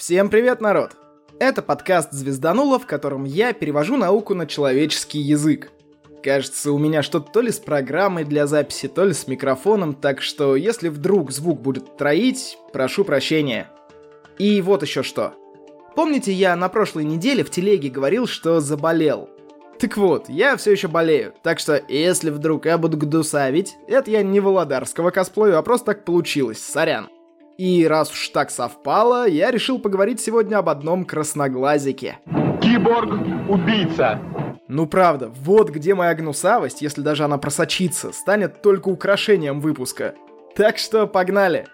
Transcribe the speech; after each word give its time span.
Всем 0.00 0.30
привет, 0.30 0.62
народ! 0.62 0.92
Это 1.38 1.60
подкаст 1.60 2.12
«Звезданула», 2.12 2.78
в 2.78 2.86
котором 2.86 3.24
я 3.24 3.52
перевожу 3.52 3.98
науку 3.98 4.32
на 4.32 4.46
человеческий 4.46 5.18
язык. 5.18 5.72
Кажется, 6.22 6.72
у 6.72 6.78
меня 6.78 7.02
что-то 7.02 7.30
то 7.30 7.42
ли 7.42 7.50
с 7.50 7.58
программой 7.58 8.24
для 8.24 8.46
записи, 8.46 8.88
то 8.88 9.04
ли 9.04 9.12
с 9.12 9.26
микрофоном, 9.26 9.92
так 9.92 10.22
что 10.22 10.56
если 10.56 10.88
вдруг 10.88 11.32
звук 11.32 11.60
будет 11.60 11.98
троить, 11.98 12.56
прошу 12.72 13.04
прощения. 13.04 13.68
И 14.38 14.62
вот 14.62 14.82
еще 14.82 15.02
что. 15.02 15.34
Помните, 15.94 16.32
я 16.32 16.56
на 16.56 16.70
прошлой 16.70 17.04
неделе 17.04 17.44
в 17.44 17.50
телеге 17.50 17.90
говорил, 17.90 18.26
что 18.26 18.60
заболел? 18.60 19.28
Так 19.78 19.98
вот, 19.98 20.30
я 20.30 20.56
все 20.56 20.72
еще 20.72 20.88
болею, 20.88 21.34
так 21.42 21.58
что 21.58 21.78
если 21.88 22.30
вдруг 22.30 22.64
я 22.64 22.78
буду 22.78 22.96
гдусавить, 22.96 23.76
это 23.86 24.10
я 24.10 24.22
не 24.22 24.40
Володарского 24.40 25.10
косплею, 25.10 25.58
а 25.58 25.62
просто 25.62 25.88
так 25.88 26.06
получилось, 26.06 26.58
сорян. 26.58 27.10
И 27.60 27.86
раз 27.86 28.10
уж 28.10 28.30
так 28.30 28.50
совпало, 28.50 29.28
я 29.28 29.50
решил 29.50 29.78
поговорить 29.78 30.18
сегодня 30.18 30.56
об 30.56 30.70
одном 30.70 31.04
красноглазике. 31.04 32.18
Киборг-убийца. 32.62 34.18
Ну 34.66 34.86
правда, 34.86 35.28
вот 35.28 35.68
где 35.68 35.94
моя 35.94 36.14
гнусавость, 36.14 36.80
если 36.80 37.02
даже 37.02 37.22
она 37.22 37.36
просочится, 37.36 38.12
станет 38.12 38.62
только 38.62 38.88
украшением 38.88 39.60
выпуска. 39.60 40.14
Так 40.56 40.78
что 40.78 41.06
погнали! 41.06 41.66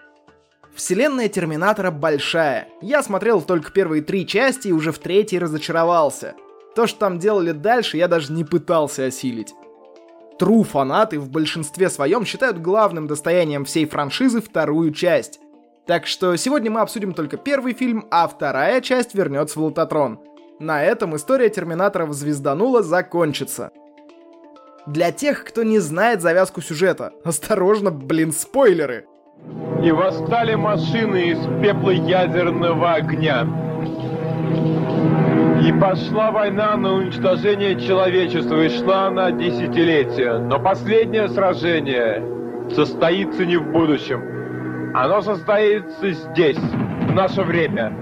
Вселенная 0.75 1.29
Терминатора 1.29 1.89
большая. 1.89 2.67
Я 2.81 3.01
смотрел 3.01 3.41
только 3.41 3.71
первые 3.71 4.01
три 4.01 4.27
части 4.27 4.67
и 4.67 4.73
уже 4.73 4.91
в 4.91 4.99
третьей 4.99 5.39
разочаровался. 5.39 6.35
То, 6.75 6.85
что 6.85 6.99
там 6.99 7.17
делали 7.17 7.53
дальше, 7.53 7.95
я 7.95 8.09
даже 8.09 8.33
не 8.33 8.43
пытался 8.43 9.05
осилить. 9.05 9.53
Тру 10.37 10.63
фанаты 10.63 11.17
в 11.17 11.29
большинстве 11.29 11.89
своем 11.89 12.25
считают 12.25 12.57
главным 12.57 13.07
достоянием 13.07 13.63
всей 13.63 13.85
франшизы 13.85 14.41
вторую 14.41 14.91
часть. 14.91 15.39
Так 15.87 16.05
что 16.05 16.35
сегодня 16.35 16.69
мы 16.69 16.81
обсудим 16.81 17.13
только 17.13 17.37
первый 17.37 17.73
фильм, 17.73 18.05
а 18.11 18.27
вторая 18.27 18.81
часть 18.81 19.15
вернется 19.15 19.57
в 19.57 19.63
Лототрон. 19.63 20.19
На 20.59 20.83
этом 20.83 21.15
история 21.15 21.49
Терминаторов 21.49 22.11
звезданула 22.11 22.83
закончится. 22.83 23.71
Для 24.85 25.13
тех, 25.13 25.45
кто 25.45 25.63
не 25.63 25.79
знает 25.79 26.21
завязку 26.21 26.59
сюжета, 26.59 27.13
осторожно, 27.23 27.91
блин, 27.91 28.33
спойлеры. 28.33 29.05
И 29.81 29.91
восстали 29.91 30.55
машины 30.55 31.29
из 31.29 31.39
пепла 31.61 31.91
ядерного 31.91 32.95
огня. 32.95 33.47
И 35.63 35.71
пошла 35.79 36.31
война 36.31 36.75
на 36.75 36.95
уничтожение 36.95 37.79
человечества, 37.79 38.61
и 38.61 38.69
шла 38.69 39.07
она 39.07 39.31
десятилетия. 39.31 40.37
Но 40.37 40.59
последнее 40.59 41.29
сражение 41.29 42.23
состоится 42.75 43.45
не 43.45 43.55
в 43.55 43.71
будущем. 43.71 44.36
Оно 44.99 45.21
состоится 45.21 46.09
здесь, 46.09 46.57
в 46.57 47.11
наше 47.13 47.43
время, 47.43 47.93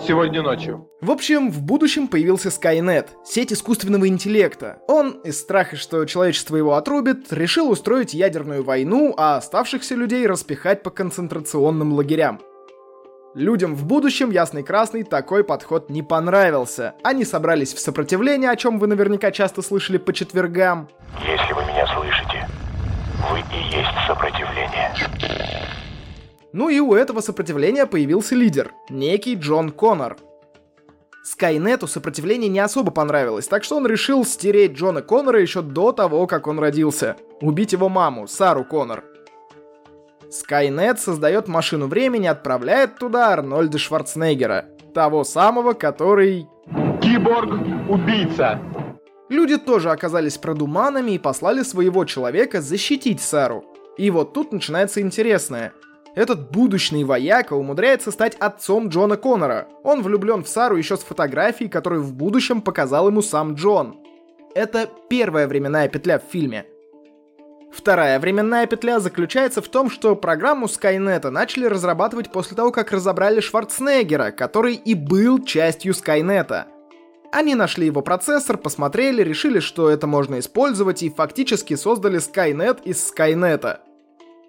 сегодня 0.00 0.40
ночью. 0.40 0.88
В 1.02 1.10
общем, 1.10 1.50
в 1.50 1.60
будущем 1.60 2.08
появился 2.08 2.48
Skynet, 2.48 3.08
сеть 3.22 3.52
искусственного 3.52 4.08
интеллекта. 4.08 4.78
Он, 4.88 5.20
из 5.24 5.38
страха, 5.38 5.76
что 5.76 6.02
человечество 6.06 6.56
его 6.56 6.76
отрубит, 6.76 7.30
решил 7.34 7.70
устроить 7.70 8.14
ядерную 8.14 8.64
войну, 8.64 9.12
а 9.18 9.36
оставшихся 9.36 9.94
людей 9.94 10.26
распихать 10.26 10.82
по 10.82 10.88
концентрационным 10.88 11.92
лагерям. 11.92 12.40
Людям 13.34 13.74
в 13.74 13.84
будущем, 13.84 14.30
ясный 14.30 14.62
красный, 14.62 15.02
такой 15.02 15.44
подход 15.44 15.90
не 15.90 16.02
понравился. 16.02 16.94
Они 17.04 17.26
собрались 17.26 17.74
в 17.74 17.78
сопротивление, 17.78 18.48
о 18.48 18.56
чем 18.56 18.78
вы 18.78 18.86
наверняка 18.86 19.32
часто 19.32 19.60
слышали 19.60 19.98
по 19.98 20.14
четвергам. 20.14 20.88
Если 21.20 21.52
вы 21.52 21.60
меня 21.64 21.86
слышите, 21.88 22.48
вы 23.30 23.40
и 23.40 23.76
есть 23.76 24.06
сопротивление. 24.06 25.57
Ну 26.52 26.70
и 26.70 26.80
у 26.80 26.94
этого 26.94 27.20
сопротивления 27.20 27.84
появился 27.84 28.34
лидер, 28.34 28.72
некий 28.88 29.34
Джон 29.34 29.70
Коннор. 29.70 30.16
Скайнету 31.22 31.86
сопротивление 31.86 32.48
не 32.48 32.60
особо 32.60 32.90
понравилось, 32.90 33.46
так 33.46 33.64
что 33.64 33.76
он 33.76 33.86
решил 33.86 34.24
стереть 34.24 34.72
Джона 34.72 35.02
Коннора 35.02 35.42
еще 35.42 35.60
до 35.60 35.92
того, 35.92 36.26
как 36.26 36.46
он 36.46 36.58
родился. 36.58 37.16
Убить 37.42 37.72
его 37.72 37.90
маму, 37.90 38.26
Сару 38.26 38.64
Коннор. 38.64 39.04
Скайнет 40.30 40.98
создает 40.98 41.48
машину 41.48 41.86
времени, 41.86 42.26
отправляет 42.26 42.96
туда 42.96 43.28
Арнольда 43.28 43.76
Шварценеггера. 43.76 44.66
Того 44.94 45.24
самого, 45.24 45.74
который... 45.74 46.46
Киборг-убийца. 47.02 48.58
Люди 49.28 49.58
тоже 49.58 49.90
оказались 49.90 50.38
продуманами 50.38 51.12
и 51.12 51.18
послали 51.18 51.62
своего 51.62 52.06
человека 52.06 52.62
защитить 52.62 53.20
Сару. 53.20 53.66
И 53.98 54.10
вот 54.10 54.32
тут 54.32 54.52
начинается 54.52 55.02
интересное– 55.02 55.74
этот 56.18 56.50
будущий 56.50 57.04
вояка 57.04 57.52
умудряется 57.52 58.10
стать 58.10 58.34
отцом 58.40 58.88
Джона 58.88 59.16
Коннора. 59.16 59.68
Он 59.84 60.02
влюблен 60.02 60.42
в 60.42 60.48
Сару 60.48 60.74
еще 60.76 60.96
с 60.96 61.04
фотографией, 61.04 61.70
которую 61.70 62.02
в 62.02 62.12
будущем 62.12 62.60
показал 62.60 63.06
ему 63.06 63.22
сам 63.22 63.54
Джон. 63.54 64.00
Это 64.52 64.90
первая 65.08 65.46
временная 65.46 65.88
петля 65.88 66.18
в 66.18 66.24
фильме. 66.24 66.66
Вторая 67.70 68.18
временная 68.18 68.66
петля 68.66 68.98
заключается 68.98 69.62
в 69.62 69.68
том, 69.68 69.90
что 69.90 70.16
программу 70.16 70.66
Скайнета 70.66 71.30
начали 71.30 71.66
разрабатывать 71.66 72.32
после 72.32 72.56
того, 72.56 72.72
как 72.72 72.90
разобрали 72.90 73.38
Шварценеггера, 73.38 74.32
который 74.32 74.74
и 74.74 74.94
был 74.94 75.44
частью 75.44 75.94
Скайнета. 75.94 76.66
Они 77.30 77.54
нашли 77.54 77.86
его 77.86 78.02
процессор, 78.02 78.58
посмотрели, 78.58 79.22
решили, 79.22 79.60
что 79.60 79.88
это 79.88 80.08
можно 80.08 80.40
использовать 80.40 81.04
и 81.04 81.10
фактически 81.10 81.76
создали 81.76 82.18
Скайнет 82.18 82.80
из 82.84 83.06
Скайнета– 83.06 83.82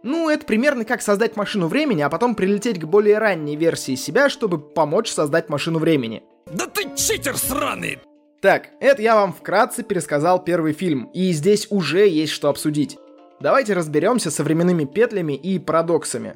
ну, 0.02 0.30
это 0.30 0.46
примерно 0.46 0.86
как 0.86 1.02
создать 1.02 1.36
машину 1.36 1.68
времени, 1.68 2.02
а 2.02 2.10
потом 2.10 2.36
прилететь 2.36 2.80
к 2.80 2.86
более 2.86 3.18
ранней 3.18 3.56
версии 3.56 3.96
себя, 3.96 4.30
чтобы 4.30 4.60
помочь 4.60 5.12
создать 5.12 5.50
машину 5.50 5.80
времени. 5.80 6.24
Да 6.52 6.68
ты 6.68 6.84
читер 6.96 7.38
сраный! 7.38 8.00
Так, 8.42 8.70
это 8.80 9.02
я 9.02 9.16
вам 9.16 9.34
вкратце 9.34 9.84
пересказал 9.84 10.42
первый 10.42 10.72
фильм, 10.72 11.10
и 11.14 11.32
здесь 11.34 11.68
уже 11.70 12.08
есть 12.08 12.32
что 12.32 12.48
обсудить. 12.48 12.98
Давайте 13.42 13.74
разберемся 13.74 14.32
со 14.32 14.44
временными 14.44 14.86
петлями 14.86 15.34
и 15.34 15.60
парадоксами. 15.60 16.36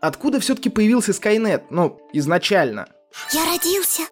Откуда 0.00 0.40
все-таки 0.40 0.68
появился 0.68 1.12
Скайнет? 1.12 1.70
Ну, 1.70 2.00
изначально. 2.12 2.88
Я 3.32 3.44
родился. 3.46 4.02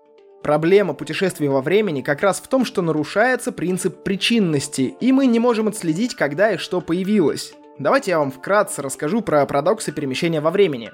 Проблема 0.43 0.95
путешествия 0.95 1.49
во 1.49 1.61
времени 1.61 2.03
как 2.03 2.23
раз 2.23 2.39
в 2.39 2.47
том, 2.47 2.65
что 2.65 2.83
нарушается 2.83 3.51
принцип 3.51 4.05
причинности, 4.05 4.95
и 5.01 5.11
мы 5.11 5.27
не 5.27 5.41
можем 5.41 5.67
отследить, 5.67 6.15
когда 6.15 6.53
и 6.53 6.57
что 6.57 6.81
появилось. 6.81 7.53
Давайте 7.79 8.13
я 8.13 8.21
вам 8.21 8.31
вкратце 8.31 8.81
расскажу 8.81 9.21
про 9.21 9.45
парадоксы 9.45 9.93
перемещения 9.93 10.41
во 10.41 10.51
времени. 10.51 10.93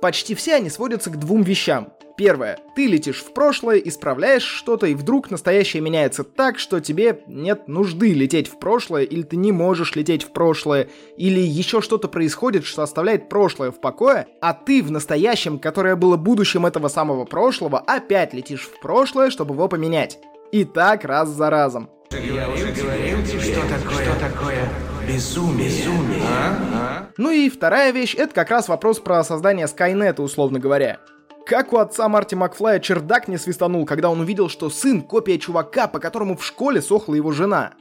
Почти 0.00 0.34
все 0.34 0.54
они 0.54 0.70
сводятся 0.70 1.10
к 1.10 1.18
двум 1.18 1.42
вещам. 1.42 1.92
Первое. 2.16 2.58
Ты 2.74 2.86
летишь 2.86 3.22
в 3.22 3.32
прошлое, 3.34 3.76
исправляешь 3.76 4.42
что-то, 4.42 4.86
и 4.86 4.94
вдруг 4.94 5.30
настоящее 5.30 5.82
меняется 5.82 6.24
так, 6.24 6.58
что 6.58 6.80
тебе 6.80 7.22
нет 7.26 7.68
нужды 7.68 8.14
лететь 8.14 8.48
в 8.48 8.58
прошлое, 8.58 9.02
или 9.02 9.22
ты 9.22 9.36
не 9.36 9.52
можешь 9.52 9.94
лететь 9.96 10.24
в 10.24 10.32
прошлое, 10.32 10.88
или 11.16 11.40
еще 11.40 11.82
что-то 11.82 12.08
происходит, 12.08 12.64
что 12.64 12.82
оставляет 12.82 13.28
прошлое 13.28 13.70
в 13.70 13.80
покое, 13.80 14.26
а 14.40 14.54
ты 14.54 14.82
в 14.82 14.90
настоящем, 14.90 15.58
которое 15.58 15.94
было 15.94 16.16
будущим 16.16 16.64
этого 16.64 16.88
самого 16.88 17.24
прошлого, 17.24 17.80
опять 17.80 18.32
летишь 18.32 18.62
в 18.62 18.80
прошлое, 18.80 19.30
чтобы 19.30 19.54
его 19.54 19.68
поменять. 19.68 20.18
И 20.52 20.64
так 20.64 21.04
раз 21.04 21.28
за 21.28 21.50
разом. 21.50 21.90
Я 22.10 22.48
уже 22.48 22.72
говорил 22.72 23.22
тебе, 23.24 23.40
что 23.40 23.60
такое, 23.60 24.04
что 24.04 24.18
такое 24.18 24.87
безумие. 25.08 25.68
безумие. 25.68 26.22
А? 26.22 26.56
А? 26.74 27.06
Ну 27.16 27.30
и 27.30 27.48
вторая 27.48 27.92
вещь, 27.92 28.14
это 28.14 28.34
как 28.34 28.50
раз 28.50 28.68
вопрос 28.68 29.00
про 29.00 29.24
создание 29.24 29.66
Скайнета, 29.66 30.22
условно 30.22 30.58
говоря. 30.58 30.98
Как 31.46 31.72
у 31.72 31.78
отца 31.78 32.08
Марти 32.08 32.34
Макфлая 32.34 32.78
чердак 32.78 33.26
не 33.26 33.38
свистанул, 33.38 33.86
когда 33.86 34.10
он 34.10 34.20
увидел, 34.20 34.48
что 34.50 34.68
сын— 34.68 35.00
копия 35.02 35.38
чувака, 35.38 35.88
по 35.88 35.98
которому 35.98 36.36
в 36.36 36.44
школе 36.44 36.82
сохла 36.82 37.14
его 37.14 37.32
жена. 37.32 37.72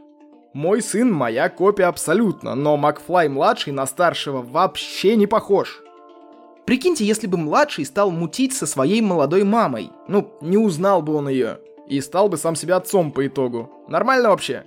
Мой 0.54 0.82
сын— 0.82 1.12
моя 1.14 1.50
копия 1.50 1.86
абсолютно, 1.86 2.56
но 2.56 2.78
Макфлай-младший 2.78 3.74
на 3.74 3.86
старшего 3.86 4.42
вообще 4.42 5.18
не 5.18 5.28
похож. 5.28 5.82
Прикиньте, 6.66 7.06
если 7.06 7.28
бы 7.28 7.38
младший 7.38 7.86
стал 7.86 8.10
мутить 8.10 8.54
со 8.54 8.66
своей 8.66 9.02
молодой 9.02 9.44
мамой. 9.44 9.92
Ну, 10.08 10.34
не 10.42 10.58
узнал 10.58 11.02
бы 11.02 11.14
он 11.16 11.30
ее. 11.30 11.60
И 11.88 12.02
стал 12.02 12.28
бы 12.28 12.38
сам 12.38 12.56
себя 12.56 12.78
отцом 12.78 13.12
по 13.12 13.26
итогу. 13.28 13.70
Нормально 13.88 14.30
вообще? 14.30 14.66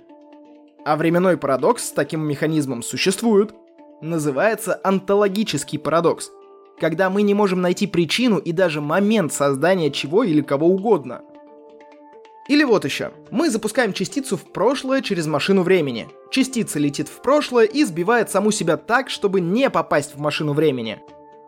А 0.83 0.95
временной 0.95 1.37
парадокс 1.37 1.89
с 1.89 1.91
таким 1.91 2.21
механизмом 2.21 2.81
существует. 2.81 3.53
Называется 4.01 4.79
онтологический 4.83 5.77
парадокс, 5.77 6.31
когда 6.79 7.11
мы 7.11 7.21
не 7.21 7.35
можем 7.35 7.61
найти 7.61 7.85
причину 7.85 8.39
и 8.39 8.51
даже 8.51 8.81
момент 8.81 9.31
создания 9.31 9.91
чего 9.91 10.23
или 10.23 10.41
кого 10.41 10.67
угодно. 10.67 11.21
Или 12.47 12.63
вот 12.63 12.83
еще. 12.83 13.11
Мы 13.29 13.51
запускаем 13.51 13.93
частицу 13.93 14.37
в 14.37 14.51
прошлое 14.51 15.01
через 15.01 15.27
машину 15.27 15.61
времени. 15.61 16.09
Частица 16.31 16.79
летит 16.79 17.07
в 17.07 17.21
прошлое 17.21 17.65
и 17.65 17.83
сбивает 17.83 18.31
саму 18.31 18.49
себя 18.51 18.77
так, 18.77 19.11
чтобы 19.11 19.39
не 19.39 19.69
попасть 19.69 20.15
в 20.15 20.19
машину 20.19 20.53
времени. 20.53 20.99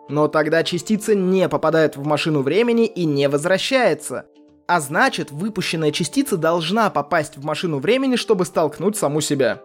Но 0.09 0.27
тогда 0.27 0.63
частица 0.63 1.15
не 1.15 1.49
попадает 1.49 1.97
в 1.97 2.05
машину 2.05 2.41
времени 2.41 2.85
и 2.85 3.05
не 3.05 3.27
возвращается. 3.27 4.27
А 4.65 4.79
значит, 4.79 5.31
выпущенная 5.31 5.91
частица 5.91 6.37
должна 6.37 6.89
попасть 6.89 7.37
в 7.37 7.43
машину 7.43 7.79
времени, 7.79 8.15
чтобы 8.15 8.45
столкнуть 8.45 8.95
саму 8.95 9.19
себя. 9.19 9.61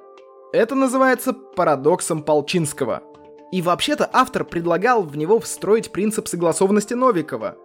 Это 0.53 0.75
называется 0.75 1.33
парадоксом 1.33 2.23
Полчинского. 2.23 3.03
И 3.53 3.63
вообще-то 3.63 4.09
автор 4.13 4.45
предлагал 4.45 5.03
в 5.03 5.17
него 5.17 5.39
встроить 5.39 5.93
принцип 5.93 6.27
согласованности 6.27 6.95
Новикова. 6.95 7.57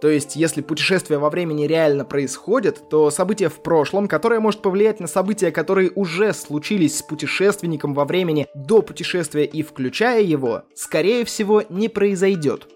То 0.00 0.08
есть, 0.08 0.34
если 0.34 0.62
путешествие 0.62 1.20
во 1.20 1.30
времени 1.30 1.64
реально 1.64 2.04
происходит, 2.04 2.88
то 2.90 3.08
событие 3.10 3.48
в 3.48 3.62
прошлом, 3.62 4.08
которое 4.08 4.40
может 4.40 4.60
повлиять 4.60 4.98
на 4.98 5.06
события, 5.06 5.52
которые 5.52 5.92
уже 5.94 6.34
случились 6.34 6.98
с 6.98 7.02
путешественником 7.02 7.94
во 7.94 8.04
времени 8.04 8.48
до 8.52 8.82
путешествия 8.82 9.44
и 9.44 9.62
включая 9.62 10.22
его, 10.22 10.62
скорее 10.74 11.24
всего, 11.24 11.62
не 11.68 11.88
произойдет. 11.88 12.66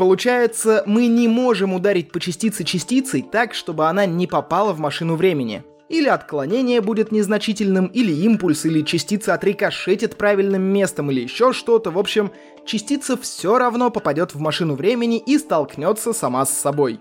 Получается, 0.00 0.82
мы 0.86 1.08
не 1.08 1.28
можем 1.28 1.74
ударить 1.74 2.10
по 2.10 2.20
частице 2.20 2.64
частицей 2.64 3.20
так, 3.20 3.52
чтобы 3.52 3.86
она 3.86 4.06
не 4.06 4.26
попала 4.26 4.72
в 4.72 4.78
машину 4.78 5.14
времени. 5.14 5.62
Или 5.90 6.08
отклонение 6.08 6.80
будет 6.80 7.12
незначительным, 7.12 7.84
или 7.84 8.10
импульс, 8.10 8.64
или 8.64 8.80
частица 8.80 9.34
отрикошетит 9.34 10.16
правильным 10.16 10.62
местом, 10.62 11.10
или 11.10 11.20
еще 11.20 11.52
что-то. 11.52 11.90
В 11.90 11.98
общем, 11.98 12.32
частица 12.64 13.18
все 13.18 13.58
равно 13.58 13.90
попадет 13.90 14.34
в 14.34 14.40
машину 14.40 14.74
времени 14.74 15.18
и 15.18 15.36
столкнется 15.36 16.14
сама 16.14 16.46
с 16.46 16.58
собой. 16.58 16.98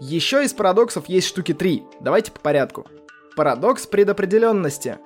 Еще 0.00 0.42
из 0.42 0.52
парадоксов 0.54 1.08
есть 1.08 1.28
штуки 1.28 1.54
три. 1.54 1.84
Давайте 2.00 2.32
по 2.32 2.40
порядку. 2.40 2.88
Парадокс 3.36 3.86
предопределенности. 3.86 4.98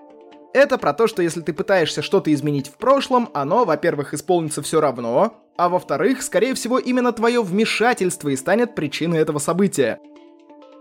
Это 0.54 0.78
про 0.78 0.94
то, 0.94 1.06
что 1.06 1.20
если 1.20 1.42
ты 1.42 1.52
пытаешься 1.52 2.00
что-то 2.00 2.32
изменить 2.32 2.68
в 2.68 2.78
прошлом, 2.78 3.28
оно, 3.34 3.66
во-первых, 3.66 4.14
исполнится 4.14 4.62
все 4.62 4.80
равно, 4.80 5.41
а 5.56 5.68
во-вторых, 5.68 6.22
скорее 6.22 6.54
всего, 6.54 6.78
именно 6.78 7.12
твое 7.12 7.42
вмешательство 7.42 8.28
и 8.28 8.36
станет 8.36 8.74
причиной 8.74 9.18
этого 9.18 9.38
события. 9.38 10.00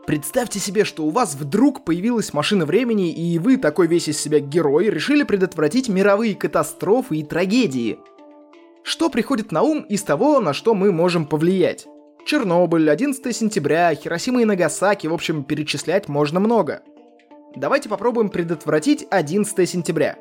Представьте 0.07 0.59
себе, 0.59 0.83
что 0.83 1.03
у 1.05 1.09
вас 1.11 1.35
вдруг 1.35 1.85
появилась 1.85 2.33
машина 2.33 2.65
времени, 2.65 3.11
и 3.11 3.37
вы, 3.37 3.57
такой 3.57 3.87
весь 3.87 4.07
из 4.07 4.19
себя 4.19 4.39
герой, 4.39 4.89
решили 4.89 5.23
предотвратить 5.23 5.89
мировые 5.89 6.35
катастрофы 6.35 7.17
и 7.17 7.23
трагедии. 7.23 7.99
Что 8.83 9.09
приходит 9.09 9.51
на 9.51 9.61
ум 9.61 9.81
из 9.81 10.01
того, 10.01 10.39
на 10.39 10.53
что 10.53 10.73
мы 10.73 10.91
можем 10.91 11.27
повлиять? 11.27 11.85
Чернобыль, 12.25 12.89
11 12.89 13.35
сентября, 13.35 13.93
Хиросима 13.93 14.41
и 14.41 14.45
Нагасаки, 14.45 15.07
в 15.07 15.13
общем, 15.13 15.43
перечислять 15.43 16.07
можно 16.07 16.39
много. 16.39 16.81
Давайте 17.55 17.89
попробуем 17.89 18.29
предотвратить 18.29 19.05
11 19.09 19.69
сентября. 19.69 20.17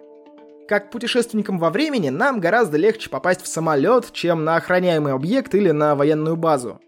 Как 0.70 0.92
путешественникам 0.92 1.58
во 1.58 1.70
времени 1.70 2.10
нам 2.10 2.38
гораздо 2.38 2.76
легче 2.76 3.10
попасть 3.10 3.42
в 3.42 3.48
самолет, 3.48 4.12
чем 4.12 4.44
на 4.44 4.54
охраняемый 4.54 5.12
объект 5.12 5.52
или 5.56 5.72
на 5.72 5.96
военную 5.96 6.36
базу. 6.36 6.80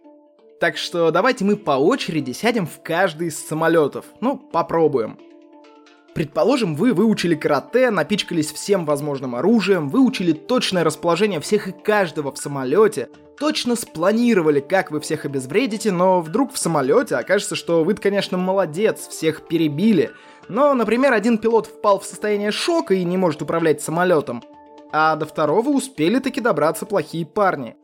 Так 0.61 0.77
что 0.77 1.11
давайте 1.11 1.45
мы 1.45 1.57
по 1.57 1.73
очереди 1.73 2.31
сядем 2.31 2.69
в 2.69 2.81
каждый 2.81 3.27
из 3.27 3.45
самолетов. 3.45 4.05
Ну, 4.21 4.37
попробуем. 4.37 5.19
Предположим, 6.15 6.77
вы 6.77 6.93
выучили 6.93 7.35
карате, 7.35 7.91
напичкались 7.91 8.53
всем 8.53 8.85
возможным 8.85 9.35
оружием, 9.35 9.89
выучили 9.89 10.31
точное 10.31 10.85
расположение 10.85 11.41
всех 11.41 11.67
и 11.67 11.73
каждого 11.73 12.31
в 12.31 12.39
самолете, 12.39 13.09
точно 13.37 13.75
спланировали, 13.75 14.61
как 14.61 14.93
вы 14.93 15.01
всех 15.01 15.25
обезвредите, 15.25 15.91
но 15.91 16.21
вдруг 16.21 16.53
в 16.53 16.59
самолете 16.59 17.17
окажется, 17.17 17.57
что 17.57 17.83
вы 17.83 17.95
конечно, 17.95 18.39
молодец, 18.39 19.09
всех 19.09 19.49
перебили. 19.49 20.13
Но, 20.49 20.75
например, 20.75 21.13
один 21.13 21.39
пилот 21.39 21.67
впал 21.67 22.01
в 22.01 22.05
состояние 22.05 22.51
шока 22.51 22.95
и 22.95 23.05
не 23.05 23.17
может 23.17 23.43
управлять 23.43 23.81
самолетом, 23.81 24.43
а 24.93 25.17
до 25.17 25.27
второго 25.27 25.71
успели 25.71 26.19
таки 26.19 26.41
добраться 26.41 26.87
плохие 26.87 27.25
парни. 27.25 27.77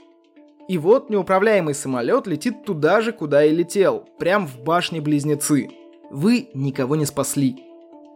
И 0.69 0.77
вот 0.77 1.09
неуправляемый 1.09 1.75
самолет 1.75 2.27
летит 2.27 2.65
туда 2.65 3.01
же, 3.01 3.13
куда 3.13 3.45
и 3.45 3.55
летел, 3.55 4.07
прям 4.19 4.47
в 4.47 4.61
башне-близнецы. 4.61 5.71
Вы 6.11 6.51
никого 6.53 6.97
не 6.97 7.07
спасли. 7.07 7.65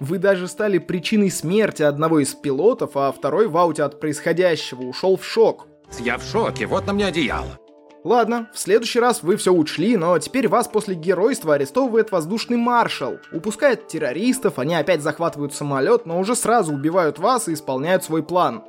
Вы 0.00 0.18
даже 0.18 0.48
стали 0.48 0.78
причиной 0.78 1.30
смерти 1.30 1.82
одного 1.82 2.20
из 2.20 2.34
пилотов, 2.34 2.96
а 2.96 3.12
второй 3.12 3.46
в 3.48 3.56
ауте 3.56 3.84
от 3.84 4.00
происходящего 4.00 4.82
ушел 4.82 5.16
в 5.16 5.24
шок. 5.24 5.66
Я 6.00 6.18
в 6.18 6.24
шоке, 6.24 6.66
вот 6.66 6.86
на 6.86 6.92
мне 6.92 7.06
одеяло. 7.06 7.58
Ладно, 8.04 8.48
в 8.52 8.58
следующий 8.58 8.98
раз 8.98 9.22
вы 9.22 9.36
все 9.36 9.52
учли, 9.52 9.96
но 9.96 10.18
теперь 10.18 10.48
вас 10.48 10.66
после 10.66 10.96
геройства 10.96 11.54
арестовывает 11.54 12.10
воздушный 12.10 12.56
маршал, 12.56 13.18
упускает 13.30 13.86
террористов, 13.86 14.58
они 14.58 14.74
опять 14.74 15.02
захватывают 15.02 15.54
самолет, 15.54 16.04
но 16.04 16.18
уже 16.18 16.34
сразу 16.34 16.74
убивают 16.74 17.20
вас 17.20 17.46
и 17.46 17.54
исполняют 17.54 18.02
свой 18.02 18.24
план. 18.24 18.64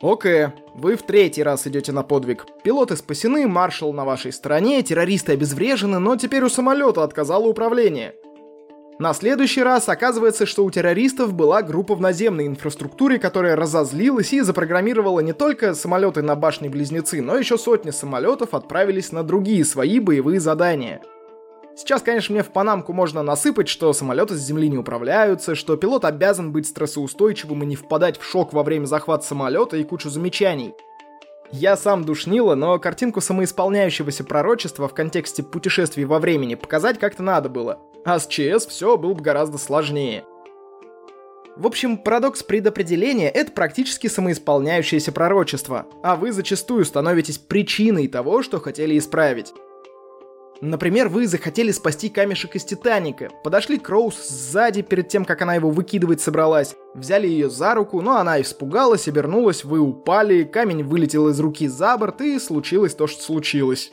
Окей, 0.00 0.48
вы 0.74 0.96
в 0.96 1.02
третий 1.02 1.42
раз 1.42 1.66
идете 1.66 1.92
на 1.92 2.02
подвиг. 2.02 2.46
Пилоты 2.62 2.96
спасены, 2.96 3.46
маршал 3.46 3.92
на 3.92 4.04
вашей 4.04 4.32
стороне, 4.32 4.82
террористы 4.82 5.32
обезврежены, 5.32 5.98
но 5.98 6.16
теперь 6.16 6.44
у 6.44 6.48
самолета 6.48 7.04
отказало 7.04 7.46
управление. 7.46 8.14
На 8.98 9.12
следующий 9.12 9.62
раз 9.62 9.88
оказывается, 9.88 10.46
что 10.46 10.64
у 10.64 10.70
террористов 10.70 11.32
была 11.32 11.62
группа 11.62 11.94
в 11.94 12.00
наземной 12.00 12.46
инфраструктуре, 12.46 13.18
которая 13.18 13.56
разозлилась 13.56 14.32
и 14.32 14.40
запрограммировала 14.40 15.20
не 15.20 15.32
только 15.32 15.74
самолеты 15.74 16.22
на 16.22 16.36
башне-близнецы, 16.36 17.20
но 17.20 17.36
еще 17.36 17.58
сотни 17.58 17.90
самолетов 17.90 18.54
отправились 18.54 19.10
на 19.10 19.22
другие 19.24 19.64
свои 19.64 19.98
боевые 19.98 20.40
задания– 20.40 21.02
Сейчас, 21.76 22.02
конечно, 22.02 22.32
мне 22.32 22.44
в 22.44 22.52
Панамку 22.52 22.92
можно 22.92 23.22
насыпать, 23.22 23.68
что 23.68 23.92
самолеты 23.92 24.36
с 24.36 24.40
земли 24.40 24.68
не 24.68 24.78
управляются, 24.78 25.56
что 25.56 25.76
пилот 25.76 26.04
обязан 26.04 26.52
быть 26.52 26.68
стрессоустойчивым 26.68 27.64
и 27.64 27.66
не 27.66 27.74
впадать 27.76 28.18
в 28.18 28.24
шок 28.24 28.52
во 28.52 28.62
время 28.62 28.86
захвата 28.86 29.26
самолета 29.26 29.76
и 29.76 29.82
кучу 29.82 30.08
замечаний. 30.08 30.72
Я 31.50 31.76
сам 31.76 32.04
душнила, 32.04 32.54
но 32.54 32.78
картинку 32.78 33.20
самоисполняющегося 33.20 34.22
пророчества 34.22 34.86
в 34.86 34.94
контексте 34.94 35.42
путешествий 35.42 36.04
во 36.04 36.20
времени 36.20 36.54
показать 36.54 37.00
как-то 37.00 37.24
надо 37.24 37.48
было. 37.48 37.80
А 38.04 38.18
с 38.18 38.26
ЧС 38.26 38.66
все 38.66 38.96
было 38.96 39.14
бы 39.14 39.22
гораздо 39.22 39.58
сложнее. 39.58 40.24
В 41.56 41.66
общем, 41.66 41.96
парадокс 41.96 42.42
предопределения— 42.42 43.30
это 43.30 43.52
практически 43.52 44.08
самоисполняющееся 44.08 45.12
пророчество, 45.12 45.86
а 46.02 46.16
вы 46.16 46.32
зачастую 46.32 46.84
становитесь 46.84 47.38
причиной 47.38 48.08
того, 48.08 48.42
что 48.42 48.58
хотели 48.58 48.98
исправить. 48.98 49.54
Например, 50.60 51.08
вы 51.08 51.26
захотели 51.26 51.70
спасти 51.70 52.08
камешек 52.08 52.56
из 52.56 52.64
Титаника, 52.64 53.30
подошли 53.44 53.78
к 53.78 53.88
Роуз 53.88 54.16
сзади 54.28 54.82
перед 54.82 55.08
тем, 55.08 55.24
как 55.24 55.42
она 55.42 55.54
его 55.54 55.70
выкидывать 55.70 56.20
собралась, 56.20 56.74
взяли 56.94 57.28
ее 57.28 57.50
за 57.50 57.74
руку, 57.74 58.00
но 58.00 58.16
она 58.16 58.40
испугалась, 58.40 59.06
обернулась, 59.06 59.64
вы 59.64 59.78
упали, 59.78 60.44
камень 60.44 60.82
вылетел 60.82 61.28
из 61.28 61.38
руки 61.38 61.68
за 61.68 61.96
борт 61.96 62.20
и 62.20 62.38
случилось 62.38 62.94
то, 62.94 63.06
что 63.06 63.22
случилось. 63.22 63.92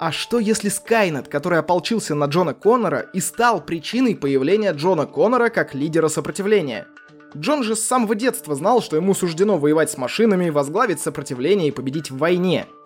А 0.00 0.12
что 0.12 0.38
если 0.38 0.68
Скайнет, 0.68 1.28
который 1.28 1.58
ополчился 1.58 2.14
на 2.14 2.26
Джона 2.26 2.54
Коннора 2.54 3.00
и 3.12 3.20
стал 3.20 3.60
причиной 3.60 4.14
появления 4.14 4.72
Джона 4.72 5.06
Коннора 5.06 5.48
как 5.48 5.74
лидера 5.74 6.08
сопротивления? 6.08 6.86
Джон 7.36 7.62
же 7.62 7.76
с 7.76 7.84
самого 7.84 8.14
детства 8.14 8.54
знал, 8.54 8.80
что 8.80 8.96
ему 8.96 9.12
суждено 9.14 9.58
воевать 9.58 9.90
с 9.90 9.98
машинами, 9.98 10.50
возглавить 10.50 11.00
сопротивление 11.00 11.68
и 11.68 11.72
победить 11.72 12.10
в 12.10 12.18
войне– 12.18 12.66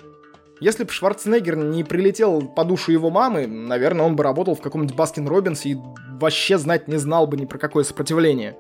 если 0.63 0.85
бы 0.85 0.93
Шварценеггер 0.93 1.57
не 1.57 1.83
прилетел 1.83 2.41
по 2.43 2.65
душу 2.65 2.93
его 2.93 3.11
мамы, 3.11 3.49
наверное, 3.49 4.07
он 4.07 4.15
бы 4.15 4.23
работал 4.23 4.55
в 4.55 4.61
каком-нибудь 4.61 4.95
Баскин 4.95 5.27
Робинсе 5.27 5.71
и 5.71 5.79
вообще 6.21 6.57
знать 6.57 6.87
не 6.87 6.99
знал 6.99 7.27
бы 7.27 7.37
ни 7.37 7.47
про 7.47 7.59
какое 7.59 7.83
сопротивление. 7.83 8.57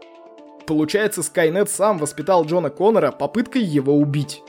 Получается, 0.67 1.23
Скайнет 1.23 1.71
сам 1.71 1.99
воспитал 1.99 2.45
Джона 2.45 2.71
Коннора 2.71 3.13
попыткой 3.13 3.63
его 3.63 3.95
убить. 3.95 4.43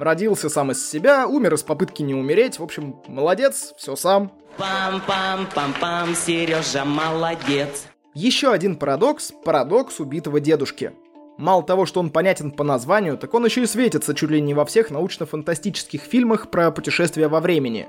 Родился 0.00 0.48
сам 0.48 0.72
из 0.72 0.90
себя, 0.90 1.28
умер 1.28 1.54
из 1.54 1.62
попытки 1.62 2.02
не 2.02 2.14
умереть, 2.14 2.58
в 2.58 2.62
общем, 2.62 2.96
молодец, 3.06 3.74
все 3.76 3.94
сам. 3.96 4.32
Пам-пам-пам-пам, 4.56 6.14
Сережа 6.14 6.84
молодец. 6.84 7.86
Еще 8.14 8.50
один 8.50 8.76
парадокс– 8.76 9.32
парадокс 9.44 10.00
убитого 10.00 10.40
дедушки– 10.40 10.92
Мало 11.40 11.62
того, 11.62 11.86
что 11.86 12.00
он 12.00 12.10
понятен 12.10 12.50
по 12.50 12.64
названию, 12.64 13.16
так 13.16 13.32
он 13.32 13.46
еще 13.46 13.62
и 13.62 13.66
светится 13.66 14.14
чуть 14.14 14.28
ли 14.30 14.42
не 14.42 14.52
во 14.52 14.66
всех 14.66 14.90
научно-фантастических 14.90 16.02
фильмах 16.02 16.50
про 16.50 16.70
путешествия 16.70 17.28
во 17.28 17.40
времени. 17.40 17.88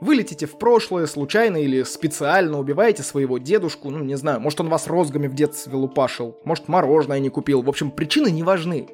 Вы 0.00 0.16
летите 0.16 0.46
в 0.46 0.58
прошлое, 0.58 1.06
случайно 1.06 1.58
или 1.58 1.84
специально 1.84 2.58
убиваете 2.58 3.04
своего 3.04 3.38
дедушку, 3.38 3.90
ну 3.90 4.02
не 4.02 4.16
знаю, 4.16 4.40
может 4.40 4.60
он 4.60 4.70
вас 4.70 4.88
розгами 4.88 5.28
в 5.28 5.34
детстве 5.34 5.76
лупашил, 5.76 6.36
может 6.42 6.66
мороженое 6.66 7.20
не 7.20 7.28
купил, 7.28 7.62
в 7.62 7.68
общем, 7.68 7.92
причины 7.92 8.32
не 8.32 8.42
важны. 8.42 8.88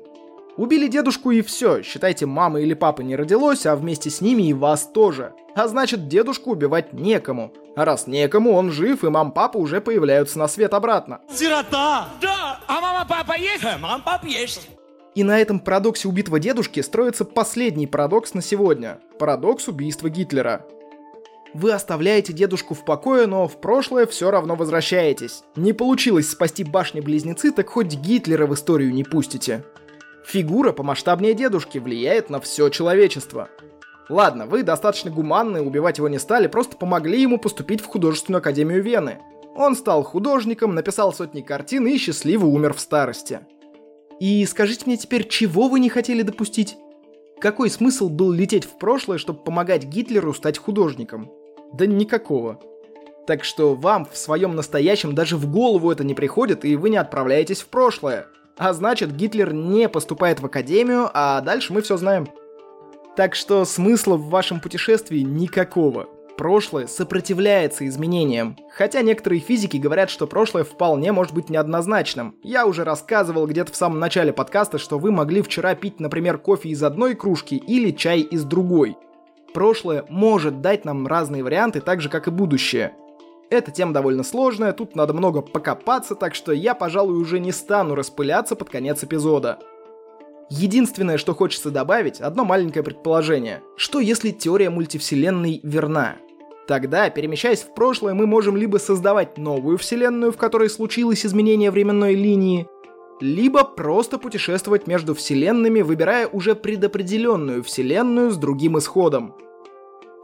Убили 0.56 0.88
дедушку 0.88 1.30
и 1.30 1.42
все, 1.42 1.82
считайте, 1.82 2.26
мама 2.26 2.60
или 2.60 2.74
папа 2.74 3.02
не 3.02 3.16
родилось, 3.16 3.66
а 3.66 3.76
вместе 3.76 4.10
с 4.10 4.20
ними 4.20 4.48
и 4.48 4.52
вас 4.52 4.86
тоже. 4.86 5.32
А 5.54 5.68
значит, 5.68 6.08
дедушку 6.08 6.50
убивать 6.50 6.92
некому. 6.92 7.52
А 7.76 7.84
раз 7.84 8.06
некому, 8.06 8.52
он 8.52 8.70
жив, 8.70 9.04
и 9.04 9.08
мам-папа 9.08 9.56
уже 9.56 9.80
появляются 9.80 10.38
на 10.38 10.48
свет 10.48 10.74
обратно. 10.74 11.20
Сирота! 11.32 12.08
Да! 12.20 12.60
А 12.66 12.80
мама-папа 12.80 13.38
есть? 13.38 13.62
Мама-папа 13.62 14.26
есть. 14.26 14.68
И 15.14 15.24
на 15.24 15.40
этом 15.40 15.60
парадоксе 15.60 16.08
убитого 16.08 16.38
дедушки 16.38 16.80
строится 16.80 17.24
последний 17.24 17.86
парадокс 17.86 18.34
на 18.34 18.42
сегодня. 18.42 19.00
Парадокс 19.18 19.68
убийства 19.68 20.08
Гитлера. 20.08 20.66
Вы 21.52 21.72
оставляете 21.72 22.32
дедушку 22.32 22.74
в 22.74 22.84
покое, 22.84 23.26
но 23.26 23.48
в 23.48 23.60
прошлое 23.60 24.06
все 24.06 24.30
равно 24.30 24.54
возвращаетесь. 24.54 25.42
Не 25.56 25.72
получилось 25.72 26.30
спасти 26.30 26.62
башни-близнецы, 26.62 27.50
так 27.50 27.70
хоть 27.70 27.94
Гитлера 27.94 28.46
в 28.46 28.54
историю 28.54 28.92
не 28.92 29.02
пустите. 29.02 29.64
Фигура 30.24 30.72
помасштабнее 30.72 31.34
дедушки 31.34 31.78
влияет 31.78 32.30
на 32.30 32.40
все 32.40 32.68
человечество. 32.68 33.48
Ладно, 34.08 34.46
вы 34.46 34.62
достаточно 34.62 35.10
гуманны, 35.10 35.62
убивать 35.62 35.98
его 35.98 36.08
не 36.08 36.18
стали, 36.18 36.48
просто 36.48 36.76
помогли 36.76 37.22
ему 37.22 37.38
поступить 37.38 37.80
в 37.80 37.86
художественную 37.86 38.38
академию 38.38 38.82
Вены. 38.82 39.18
Он 39.54 39.76
стал 39.76 40.02
художником, 40.02 40.74
написал 40.74 41.12
сотни 41.12 41.42
картин 41.42 41.86
и 41.86 41.96
счастливо 41.96 42.46
умер 42.46 42.74
в 42.74 42.80
старости. 42.80 43.40
И 44.18 44.44
скажите 44.46 44.84
мне 44.86 44.96
теперь, 44.96 45.28
чего 45.28 45.68
вы 45.68 45.80
не 45.80 45.88
хотели 45.88 46.22
допустить? 46.22 46.76
Какой 47.40 47.70
смысл 47.70 48.08
был 48.08 48.32
лететь 48.32 48.64
в 48.64 48.78
прошлое, 48.78 49.16
чтобы 49.16 49.42
помогать 49.42 49.84
Гитлеру 49.84 50.34
стать 50.34 50.58
художником? 50.58 51.30
Да 51.72 51.86
никакого. 51.86 52.60
Так 53.26 53.44
что 53.44 53.74
вам 53.74 54.04
в 54.04 54.16
своем 54.16 54.56
настоящем 54.56 55.14
даже 55.14 55.36
в 55.36 55.50
голову 55.50 55.90
это 55.90 56.04
не 56.04 56.14
приходит, 56.14 56.64
и 56.64 56.76
вы 56.76 56.90
не 56.90 56.96
отправляетесь 56.96 57.60
в 57.60 57.68
прошлое. 57.68 58.26
А 58.60 58.74
значит, 58.74 59.16
Гитлер 59.16 59.54
не 59.54 59.88
поступает 59.88 60.40
в 60.40 60.44
академию, 60.44 61.08
а 61.14 61.40
дальше 61.40 61.72
мы 61.72 61.80
все 61.80 61.96
знаем. 61.96 62.28
Так 63.16 63.34
что 63.34 63.64
смысла 63.64 64.16
в 64.16 64.28
вашем 64.28 64.60
путешествии 64.60 65.20
никакого. 65.20 66.10
Прошлое 66.36 66.86
сопротивляется 66.86 67.88
изменениям. 67.88 68.58
Хотя 68.70 69.00
некоторые 69.00 69.40
физики 69.40 69.78
говорят, 69.78 70.10
что 70.10 70.26
прошлое 70.26 70.64
вполне 70.64 71.10
может 71.10 71.32
быть 71.32 71.48
неоднозначным. 71.48 72.36
Я 72.42 72.66
уже 72.66 72.84
рассказывал 72.84 73.46
где-то 73.46 73.72
в 73.72 73.76
самом 73.76 73.98
начале 73.98 74.30
подкаста, 74.30 74.76
что 74.76 74.98
вы 74.98 75.10
могли 75.10 75.40
вчера 75.40 75.74
пить, 75.74 75.98
например, 75.98 76.36
кофе 76.36 76.68
из 76.68 76.82
одной 76.82 77.14
кружки 77.14 77.54
или 77.54 77.92
чай 77.92 78.20
из 78.20 78.44
другой. 78.44 78.98
Прошлое 79.54 80.04
может 80.10 80.60
дать 80.60 80.84
нам 80.84 81.06
разные 81.06 81.42
варианты, 81.42 81.80
так 81.80 82.02
же 82.02 82.10
как 82.10 82.28
и 82.28 82.30
будущее. 82.30 82.92
Эта 83.50 83.72
тема 83.72 83.92
довольно 83.92 84.22
сложная, 84.22 84.72
тут 84.72 84.94
надо 84.94 85.12
много 85.12 85.42
покопаться, 85.42 86.14
так 86.14 86.36
что 86.36 86.52
я, 86.52 86.72
пожалуй, 86.74 87.20
уже 87.20 87.40
не 87.40 87.50
стану 87.50 87.96
распыляться 87.96 88.54
под 88.54 88.70
конец 88.70 89.02
эпизода. 89.02 89.58
Единственное, 90.48 91.18
что 91.18 91.34
хочется 91.34 91.70
добавить, 91.70 92.20
одно 92.20 92.44
маленькое 92.44 92.84
предположение. 92.84 93.62
Что 93.76 93.98
если 93.98 94.30
теория 94.30 94.70
мультивселенной 94.70 95.60
верна? 95.64 96.16
Тогда, 96.68 97.10
перемещаясь 97.10 97.62
в 97.62 97.74
прошлое, 97.74 98.14
мы 98.14 98.28
можем 98.28 98.56
либо 98.56 98.76
создавать 98.76 99.36
новую 99.36 99.78
вселенную, 99.78 100.30
в 100.30 100.36
которой 100.36 100.70
случилось 100.70 101.26
изменение 101.26 101.72
временной 101.72 102.14
линии, 102.14 102.68
либо 103.20 103.64
просто 103.64 104.18
путешествовать 104.18 104.86
между 104.86 105.14
вселенными, 105.16 105.80
выбирая 105.80 106.28
уже 106.28 106.54
предопределенную 106.54 107.64
вселенную 107.64 108.30
с 108.30 108.36
другим 108.36 108.78
исходом. 108.78 109.34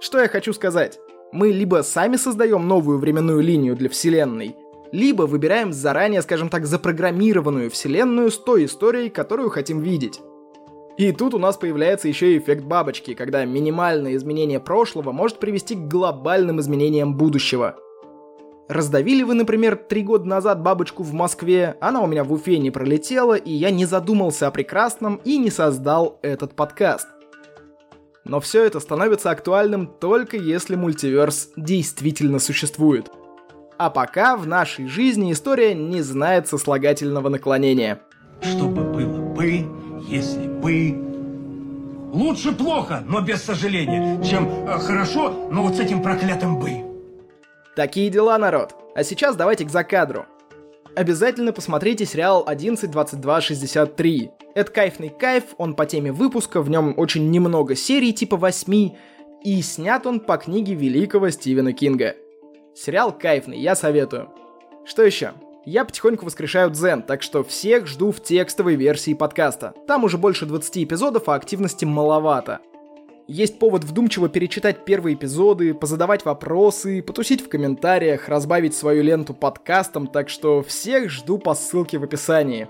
Что 0.01 0.21
я 0.21 0.29
хочу 0.29 0.53
сказать? 0.53 1.01
Мы 1.33 1.53
либо 1.53 1.83
сами 1.83 2.17
создаем 2.17 2.69
новую 2.69 2.99
временную 2.99 3.41
линию 3.41 3.77
для 3.77 3.89
Вселенной, 3.89 4.57
либо 4.93 5.23
выбираем 5.23 5.73
заранее, 5.73 6.23
скажем 6.23 6.49
так, 6.49 6.67
запрограммированную 6.67 7.71
Вселенную 7.71 8.31
с 8.31 8.39
той 8.39 8.67
историей, 8.67 9.11
которую 9.11 9.51
хотим 9.51 9.81
видеть. 9.81 10.21
И 10.97 11.13
тут 11.13 11.35
у 11.35 11.39
нас 11.39 11.57
появляется 11.57 12.09
еще 12.09 12.35
и 12.35 12.39
эффект 12.39 12.65
бабочки, 12.65 13.15
когда 13.15 13.45
минимальное 13.45 14.17
изменение 14.17 14.61
прошлого 14.61 15.13
может 15.13 15.39
привести 15.39 15.75
к 15.75 15.89
глобальным 15.89 16.61
изменениям 16.61 17.17
будущего. 17.17 17.77
Раздавили 18.69 19.23
вы, 19.23 19.35
например, 19.35 19.77
три 19.77 20.03
года 20.03 20.25
назад 20.25 20.63
бабочку 20.63 21.03
в 21.03 21.13
Москве, 21.13 21.77
она 21.81 22.01
у 22.03 22.07
меня 22.07 22.25
в 22.25 22.33
Уфе 22.33 22.59
не 22.59 22.71
пролетела, 22.71 23.35
и 23.35 23.53
я 23.53 23.71
не 23.71 23.85
задумался 23.85 24.49
о 24.49 24.51
прекрасном 24.51 25.21
и 25.25 25.39
не 25.39 25.51
создал 25.51 26.19
этот 26.23 26.55
подкаст. 26.57 27.07
Но 28.29 28.41
все 28.41 28.65
это 28.65 28.81
становится 28.81 29.31
актуальным 29.31 29.87
только 29.87 30.37
если 30.37 30.75
мультиверс 30.75 31.51
действительно 31.57 32.39
существует. 32.39 33.09
А 33.79 33.91
пока 33.91 34.37
в 34.37 34.47
нашей 34.47 34.89
жизни 34.89 35.33
история 35.33 35.75
не 35.75 36.03
знает 36.03 36.49
сослагательного 36.49 37.29
наклонения. 37.29 38.01
Что 38.41 38.65
бы 38.67 38.83
было 38.83 39.21
бы, 39.35 39.67
если 40.09 40.49
бы... 40.49 41.03
Лучше 42.13 42.53
плохо, 42.53 43.05
но 43.07 43.21
без 43.21 43.43
сожаления, 43.43 44.23
чем 44.25 44.49
э, 44.49 44.79
хорошо, 44.79 45.49
но 45.51 45.63
вот 45.63 45.77
с 45.77 45.81
этим 45.81 46.03
проклятым 46.03 46.59
«бы». 46.59 46.71
Такие 47.75 48.09
дела, 48.09 48.39
народ. 48.39 48.75
А 48.95 49.05
сейчас 49.05 49.37
давайте 49.37 49.67
к 49.67 49.71
закадру. 49.71 50.25
Обязательно 50.97 51.53
посмотрите 51.53 52.07
сериал 52.07 52.47
11.22.63. 52.49 54.31
Это 54.55 54.73
кайфный 54.73 55.11
кайф, 55.11 55.45
он 55.59 55.75
по 55.75 55.85
теме 55.85 56.11
выпуска, 56.11 56.63
в 56.63 56.71
нем 56.71 56.95
очень 56.97 57.31
немного 57.31 57.77
серий, 57.77 58.15
типа 58.15 58.39
8, 58.39 58.93
и 59.45 59.61
снят 59.61 60.07
он 60.07 60.21
по 60.21 60.39
книге 60.39 60.73
великого 60.73 61.29
Стивена 61.29 61.75
Кинга. 61.75 62.17
Сериал 62.75 63.13
кайфный, 63.13 63.61
я 63.61 63.77
советую. 63.77 64.31
Что 64.87 65.03
еще? 65.03 65.35
Я 65.67 65.85
потихоньку 65.85 66.25
воскрешаю 66.25 66.71
Дзен, 66.71 67.03
так 67.03 67.23
что 67.23 67.45
всех 67.45 67.87
жду 67.87 68.11
в 68.11 68.23
текстовой 68.23 68.77
версии 68.77 69.13
подкаста. 69.13 69.75
Там 69.87 70.05
уже 70.05 70.17
больше 70.17 70.47
20 70.47 70.85
эпизодов, 70.85 71.29
а 71.29 71.35
активности 71.35 71.85
маловато. 71.85 72.61
Есть 73.29 73.59
повод 73.59 73.83
вдумчиво 73.83 74.29
перечитать 74.29 74.85
первые 74.85 75.17
эпизоды, 75.17 75.75
позадавать 75.75 76.25
вопросы, 76.25 77.03
потусить 77.03 77.41
в 77.45 77.49
комментариях, 77.49 78.29
разбавить 78.29 78.75
свою 78.75 79.03
ленту 79.03 79.35
подкастом, 79.35 80.07
так 80.07 80.29
что 80.29 80.63
всех 80.63 81.11
жду 81.11 81.39
по 81.39 81.55
ссылке 81.55 81.99
в 81.99 82.05
описании. 82.05 82.69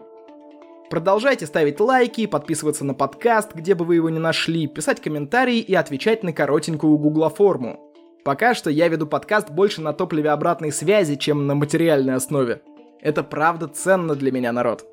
Продолжайте 0.88 1.44
ставить 1.44 1.78
лайки, 1.78 2.26
подписываться 2.26 2.86
на 2.86 2.94
подкаст, 2.94 3.54
где 3.54 3.74
бы 3.74 3.84
вы 3.84 3.96
его 3.96 4.08
ни 4.08 4.18
нашли, 4.18 4.66
писать 4.66 5.02
комментарии 5.02 5.58
и 5.58 5.74
отвечать 5.74 6.22
на 6.22 6.32
коротенькую 6.32 6.96
гугла 6.96 7.28
форму. 7.28 7.78
Пока 8.24 8.54
что 8.54 8.70
я 8.70 8.88
веду 8.88 9.06
подкаст 9.06 9.50
больше 9.50 9.82
на 9.82 9.92
топливе 9.92 10.30
обратной 10.30 10.72
связи, 10.72 11.16
чем 11.16 11.46
на 11.46 11.54
материальной 11.54 12.14
основе. 12.14 12.62
Это 13.02 13.22
правда 13.22 13.68
ценно 13.68 14.14
для 14.14 14.32
меня, 14.32 14.52
народ. 14.52 14.86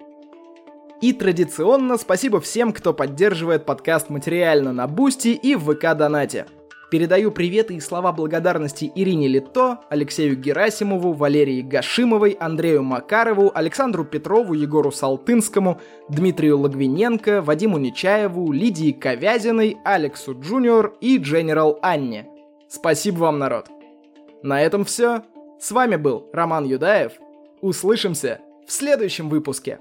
И 1.04 1.12
традиционно 1.12 1.98
спасибо 1.98 2.40
всем, 2.40 2.72
кто 2.72 2.94
поддерживает 2.94 3.66
подкаст 3.66 4.10
материально 4.10 4.72
на 4.72 4.88
Бусти 4.88 5.34
и 5.34 5.54
в 5.54 5.70
ВК 5.70 5.98
Донате. 5.98 6.46
Передаю 6.92 7.30
приветы 7.30 7.76
и 7.76 7.82
слова 7.82 8.14
благодарности 8.14 8.90
Ирине 8.96 9.28
Лито, 9.28 9.82
Алексею 9.90 10.38
Герасимову, 10.38 11.12
Валерии 11.12 11.62
Гашимовой, 11.62 12.38
Андрею 12.40 12.84
Макарову, 12.84 13.52
Александру 13.54 14.06
Петрову, 14.06 14.54
Егору 14.54 14.94
Салтынскому, 14.94 15.82
Дмитрию 16.08 16.58
Лагвиненко, 16.58 17.42
Вадиму 17.42 17.80
Нечаеву, 17.80 18.54
Лидии 18.54 18.94
Ковязиной, 18.94 19.80
Алексу 19.84 20.40
Джуниор 20.40 20.96
и 21.02 21.18
Дженерал 21.18 21.80
Анне. 21.82 22.30
Спасибо 22.70 23.18
вам, 23.18 23.40
народ. 23.40 23.68
На 24.42 24.62
этом 24.62 24.86
все. 24.86 25.24
С 25.60 25.70
вами 25.72 25.98
был 25.98 26.30
Роман 26.32 26.64
Юдаев. 26.64 27.12
Услышимся 27.60 28.40
в 28.66 28.72
следующем 28.72 29.28
выпуске. 29.28 29.80